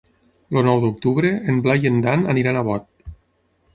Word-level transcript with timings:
El 0.53 0.63
nou 0.67 0.79
d'octubre 0.85 1.31
en 1.53 1.61
Blai 1.67 1.85
i 1.87 1.91
en 1.91 2.01
Dan 2.07 2.25
aniran 2.35 2.59
a 2.59 2.65
Bot. 2.71 2.89